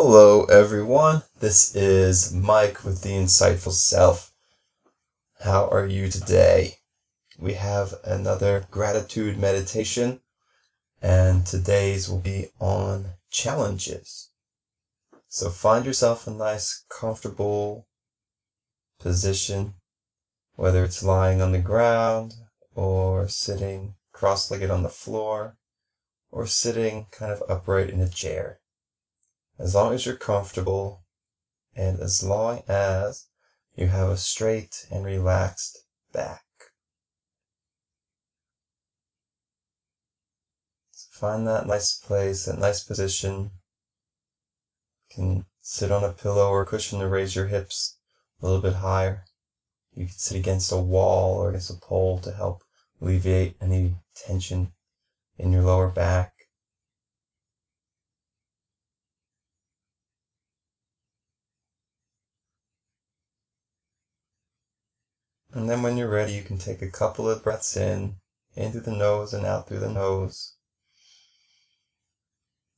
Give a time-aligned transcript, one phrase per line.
[0.00, 1.24] Hello, everyone.
[1.40, 4.32] This is Mike with the Insightful Self.
[5.40, 6.76] How are you today?
[7.36, 10.20] We have another gratitude meditation,
[11.02, 14.30] and today's will be on challenges.
[15.26, 17.88] So find yourself a nice, comfortable
[19.00, 19.74] position,
[20.54, 22.34] whether it's lying on the ground
[22.76, 25.56] or sitting cross legged on the floor
[26.30, 28.60] or sitting kind of upright in a chair.
[29.58, 31.04] As long as you're comfortable
[31.74, 33.26] and as long as
[33.74, 35.78] you have a straight and relaxed
[36.12, 36.44] back.
[40.92, 43.50] So find that nice place, that nice position.
[45.10, 47.98] You can sit on a pillow or cushion to raise your hips
[48.40, 49.24] a little bit higher.
[49.92, 52.62] You can sit against a wall or against a pole to help
[53.00, 54.72] alleviate any tension
[55.36, 56.37] in your lower back.
[65.58, 68.14] And then when you're ready, you can take a couple of breaths in,
[68.54, 70.54] in through the nose and out through the nose.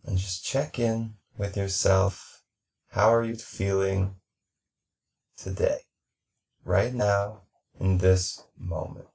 [0.02, 2.42] And just check in with yourself.
[2.88, 4.14] How are you feeling
[5.36, 5.80] today?
[6.64, 7.42] Right now,
[7.78, 9.08] in this moment.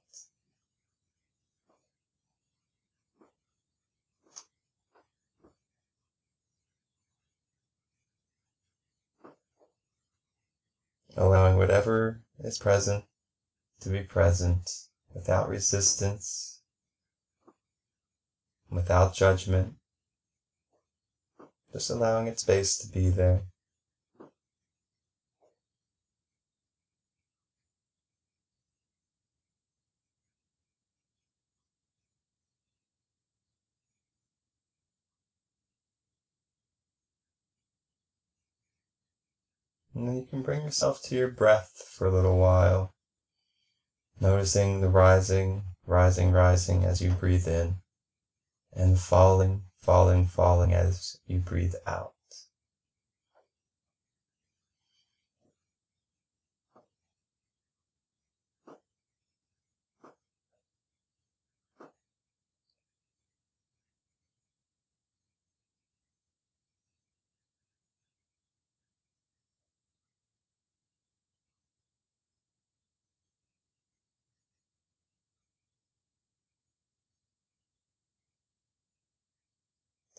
[11.18, 13.06] allowing whatever is present
[13.86, 14.68] to be present
[15.14, 16.60] without resistance,
[18.68, 19.76] without judgment,
[21.72, 23.44] just allowing its space to be there.
[39.94, 42.95] And then you can bring yourself to your breath for a little while,
[44.20, 47.76] noticing the rising, rising, rising as you breathe in,
[48.74, 52.15] and falling, falling, falling as you breathe out.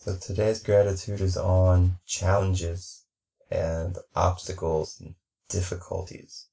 [0.07, 3.03] So today's gratitude is on challenges
[3.51, 5.15] and obstacles and
[5.49, 6.47] difficulties.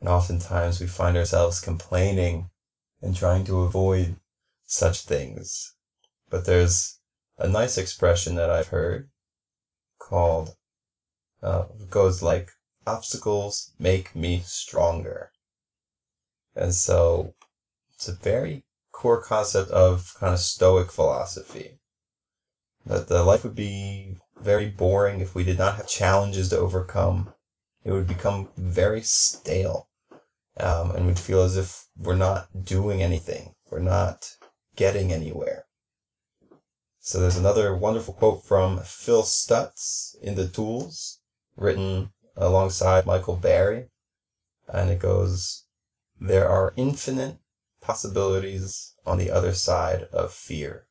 [0.00, 2.48] And oftentimes we find ourselves complaining
[3.02, 4.16] and trying to avoid
[4.64, 5.74] such things.
[6.30, 6.98] But there's
[7.36, 9.10] a nice expression that I've heard
[9.98, 10.56] called,
[11.42, 12.50] uh, goes like,
[12.86, 15.32] obstacles make me stronger.
[16.56, 17.34] And so
[17.92, 21.79] it's a very core concept of kind of Stoic philosophy
[22.86, 27.32] that the life would be very boring if we did not have challenges to overcome.
[27.84, 29.88] It would become very stale.
[30.58, 33.54] Um, and we'd feel as if we're not doing anything.
[33.70, 34.36] We're not
[34.76, 35.64] getting anywhere.
[36.98, 41.20] So there's another wonderful quote from Phil Stutz in The Tools,
[41.56, 43.88] written alongside Michael Barry.
[44.68, 45.64] And it goes,
[46.20, 47.38] There are infinite
[47.80, 50.86] possibilities on the other side of fear.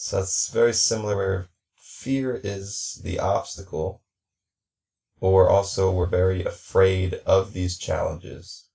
[0.00, 4.00] So that's very similar where fear is the obstacle,
[5.18, 8.68] or also we're very afraid of these challenges.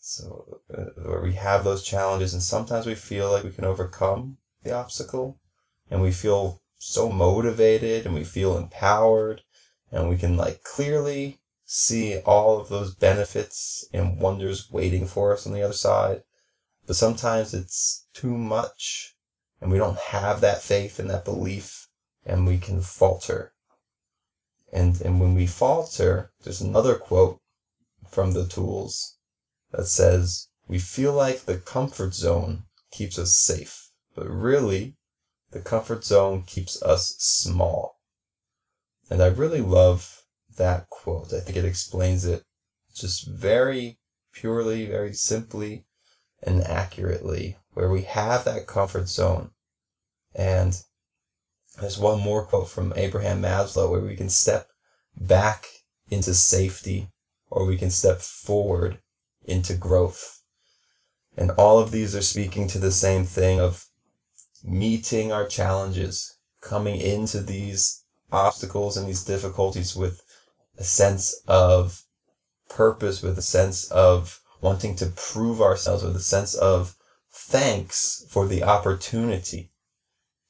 [0.00, 4.38] So uh, where we have those challenges and sometimes we feel like we can overcome
[4.62, 5.38] the obstacle
[5.90, 9.42] and we feel so motivated and we feel empowered
[9.92, 15.46] and we can like clearly see all of those benefits and wonders waiting for us
[15.46, 16.22] on the other side.
[16.86, 19.14] But sometimes it's too much
[19.60, 21.88] and we don't have that faith and that belief
[22.24, 23.52] and we can falter.
[24.72, 27.40] And, and when we falter, there's another quote
[28.08, 29.16] from the tools
[29.72, 34.96] that says, we feel like the comfort zone keeps us safe, but really
[35.50, 37.96] the comfort zone keeps us small.
[39.10, 40.22] And I really love
[40.56, 41.32] that quote.
[41.32, 42.44] I think it explains it
[42.94, 43.98] just very
[44.32, 45.86] purely, very simply,
[46.42, 49.50] and accurately where we have that comfort zone.
[50.34, 50.80] And
[51.80, 54.68] there's one more quote from Abraham Maslow where we can step
[55.16, 55.66] back
[56.08, 57.08] into safety
[57.48, 58.98] or we can step forward
[59.44, 60.42] into growth.
[61.36, 63.86] And all of these are speaking to the same thing of
[64.62, 70.20] meeting our challenges, coming into these obstacles and these difficulties with
[70.78, 72.02] a sense of
[72.68, 76.96] purpose, with a sense of wanting to prove ourselves, with a sense of
[77.32, 79.72] thanks for the opportunity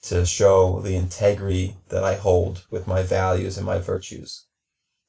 [0.03, 4.47] to show the integrity that I hold with my values and my virtues.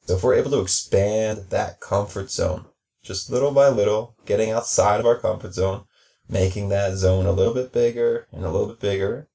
[0.06, 2.66] So if we're able to expand that comfort zone,
[3.04, 5.86] just little by little, getting outside of our comfort zone,
[6.28, 9.30] making that zone a little bit bigger and a little bit bigger,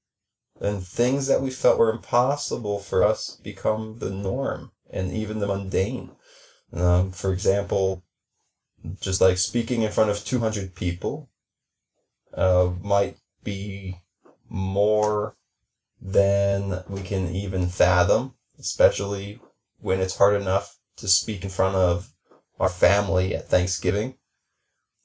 [0.60, 5.46] then things that we felt were impossible for us become the norm and even the
[5.46, 6.10] mundane.
[6.72, 8.04] Um, for example,
[9.00, 11.28] just like speaking in front of 200 people
[12.34, 13.96] uh, might be
[14.48, 15.36] more
[16.00, 19.40] than we can even fathom, especially
[19.80, 22.12] when it's hard enough to speak in front of
[22.58, 24.14] our family at Thanksgiving.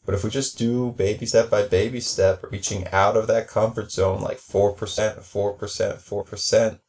[0.06, 3.92] But if we just do baby step by baby step, reaching out of that comfort
[3.92, 6.80] zone, like 4%, 4%, 4%,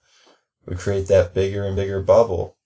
[0.66, 2.56] we create that bigger and bigger bubble.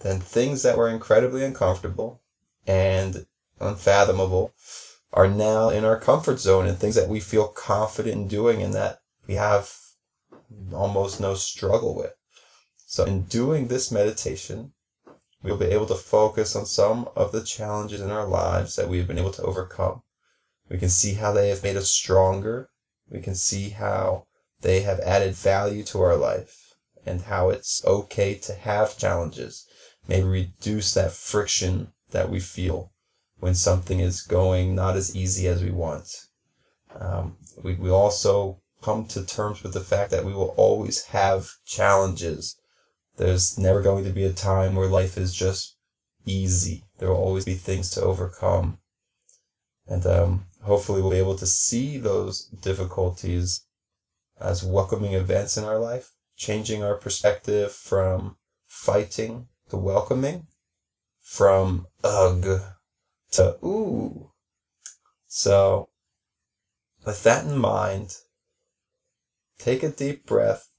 [0.00, 2.22] Then things that were incredibly uncomfortable
[2.66, 3.26] and
[3.60, 4.52] unfathomable
[5.12, 8.74] are now in our comfort zone and things that we feel confident in doing and
[8.74, 9.72] that we have
[10.72, 12.12] almost no struggle with.
[12.86, 14.72] So in doing this meditation,
[15.42, 19.06] we'll be able to focus on some of the challenges in our lives that we've
[19.06, 20.02] been able to overcome.
[20.68, 22.68] We can see how they have made us stronger.
[23.08, 24.26] We can see how
[24.60, 26.74] they have added value to our life
[27.04, 29.66] and how it's okay to have challenges.
[30.08, 32.92] Maybe reduce that friction that we feel
[33.38, 36.08] when something is going not as easy as we want.
[36.98, 41.50] Um, we, we also come to terms with the fact that we will always have
[41.64, 42.56] challenges.
[43.16, 45.76] There's never going to be a time where life is just
[46.24, 46.84] easy.
[46.98, 48.78] There will always be things to overcome.
[49.86, 53.64] And um, hopefully we'll be able to see those difficulties
[54.40, 58.36] as welcoming events in our life, changing our perspective from
[58.66, 60.46] fighting to welcoming,
[61.20, 62.75] from ugh
[63.32, 64.30] to ooh.
[65.26, 65.88] So,
[67.04, 68.16] with that in mind,
[69.58, 70.70] take a deep breath,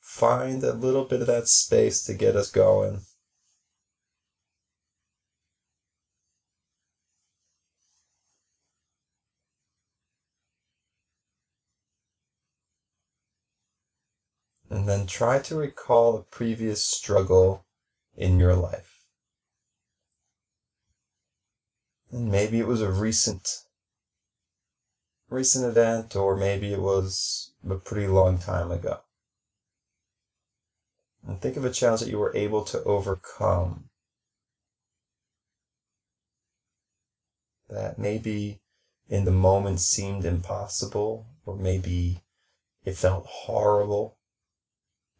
[0.00, 3.02] find a little bit of that space to get us going.
[14.68, 17.64] And then try to recall a previous struggle
[18.16, 18.95] in your life.
[22.16, 23.66] Maybe it was a recent
[25.28, 29.00] recent event or maybe it was a pretty long time ago.
[31.26, 33.90] And think of a challenge that you were able to overcome.
[37.68, 38.62] That maybe
[39.10, 42.22] in the moment seemed impossible, or maybe
[42.84, 44.16] it felt horrible.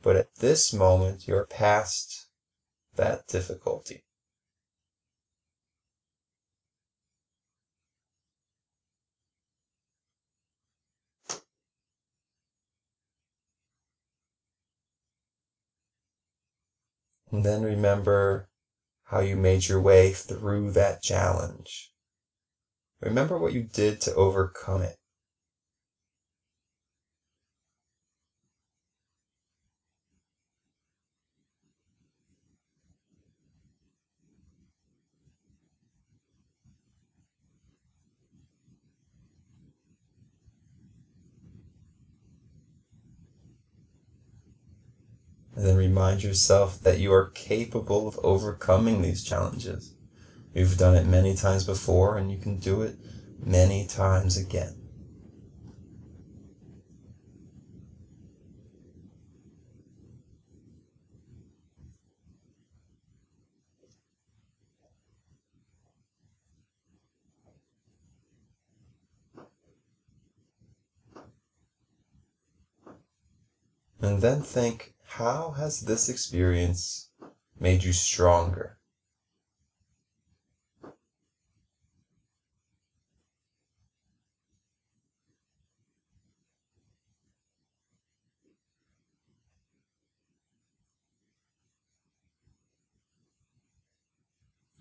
[0.01, 2.29] But at this moment, you're past
[2.95, 4.06] that difficulty.
[17.31, 18.49] And then remember
[19.05, 21.93] how you made your way through that challenge.
[23.01, 24.96] Remember what you did to overcome it.
[45.57, 49.95] And then remind yourself that you are capable of overcoming these challenges.
[50.53, 52.97] You've done it many times before and you can do it
[53.41, 54.75] many times again.
[74.03, 77.11] And then think how has this experience
[77.59, 78.79] made you stronger?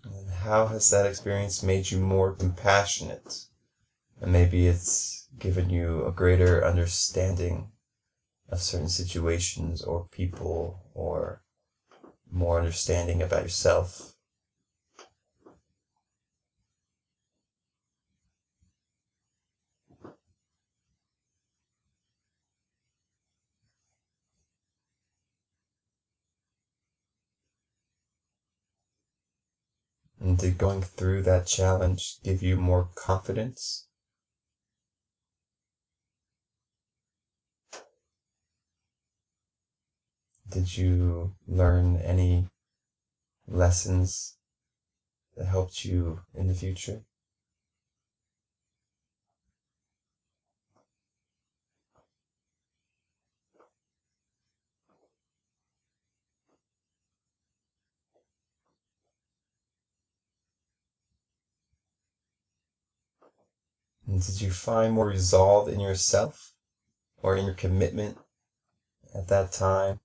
[0.04, 3.46] And how has that experience made you more compassionate?
[4.20, 7.72] And maybe it's given you a greater understanding
[8.48, 11.42] of certain situations or people or
[12.30, 14.14] more understanding about yourself.
[30.20, 33.86] And did going through that challenge give you more confidence?
[40.48, 42.46] Did you learn any
[43.48, 44.36] lessons
[45.36, 47.02] that helped you in the future?
[64.06, 66.52] And did you find more resolve in yourself
[67.16, 68.16] or in your commitment
[69.12, 70.00] at that time?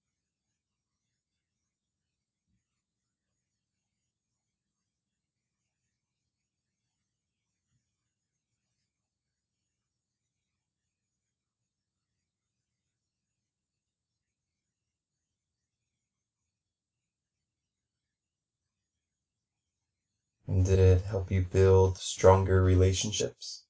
[20.52, 23.64] And did it help you build stronger relationships?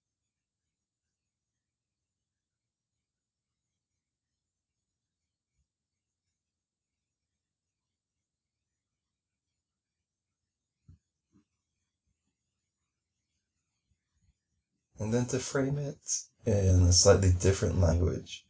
[14.98, 16.00] And then to frame it
[16.48, 18.48] in a slightly different language,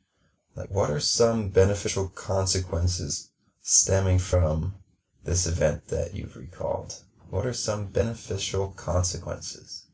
[0.55, 3.29] like what are some beneficial consequences
[3.61, 4.75] stemming from
[5.21, 7.03] this event that you've recalled?
[7.31, 9.85] What are some beneficial consequences?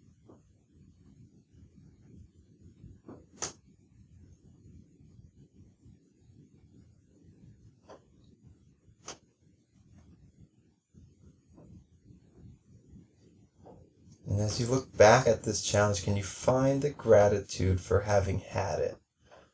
[14.26, 18.40] And as you look back at this challenge, can you find the gratitude for having
[18.40, 18.98] had it,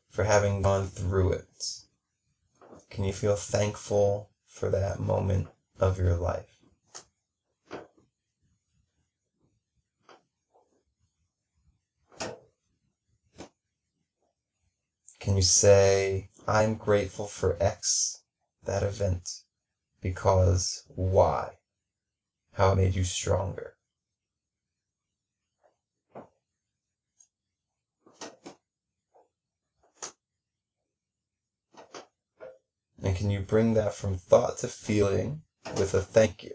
[0.08, 1.82] for having gone through it?
[2.88, 5.48] Can you feel thankful for that moment
[5.78, 6.53] of your life?
[15.24, 18.24] Can you say, I'm grateful for X,
[18.66, 19.26] that event,
[20.02, 21.50] because Y,
[22.52, 23.72] how it made you stronger?
[33.02, 35.40] And can you bring that from thought to feeling
[35.78, 36.52] with a thank you?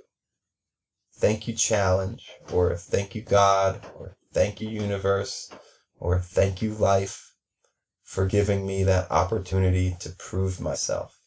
[1.15, 5.51] Thank you challenge, or thank you God, or thank you universe,
[5.99, 7.28] or thank you life
[8.09, 11.19] for giving me that opportunity to prove myself,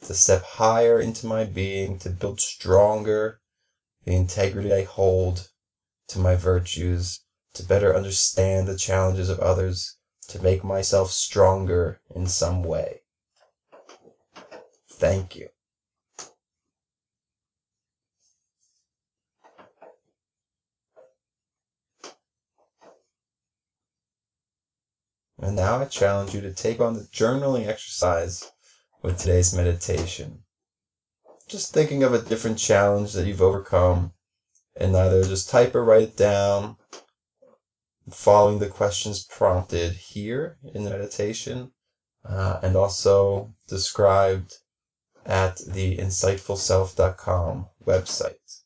[0.00, 3.40] to step higher into my being, to build stronger
[4.04, 5.48] the integrity I hold
[6.06, 9.96] to my virtues, to better understand the challenges of others,
[10.28, 13.00] to make myself stronger in some way.
[14.88, 15.48] Thank you.
[25.42, 28.52] And now I challenge you to take on the journaling exercise
[29.02, 30.42] with today's meditation.
[31.48, 34.12] Just thinking of a different challenge that you've overcome,
[34.76, 36.76] and either just type or write it down,
[38.10, 41.72] following the questions prompted here in the meditation,
[42.28, 44.52] uh, and also described
[45.24, 48.62] at the insightfulself.com website.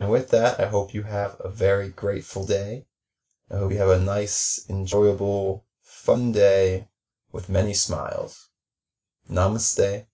[0.00, 2.86] And with that, I hope you have a very grateful day
[3.50, 6.88] I hope you have a nice, enjoyable, fun day
[7.32, 8.48] with many smiles.
[9.30, 10.06] Namaste.